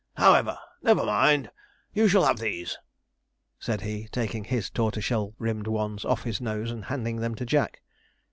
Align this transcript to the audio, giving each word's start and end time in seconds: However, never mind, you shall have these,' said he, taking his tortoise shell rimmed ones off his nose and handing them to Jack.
However, 0.17 0.57
never 0.81 1.05
mind, 1.05 1.51
you 1.93 2.07
shall 2.07 2.25
have 2.25 2.39
these,' 2.39 2.79
said 3.59 3.81
he, 3.81 4.07
taking 4.11 4.45
his 4.45 4.71
tortoise 4.71 5.05
shell 5.05 5.35
rimmed 5.37 5.67
ones 5.67 6.05
off 6.05 6.23
his 6.23 6.41
nose 6.41 6.71
and 6.71 6.85
handing 6.85 7.17
them 7.17 7.35
to 7.35 7.45
Jack. 7.45 7.83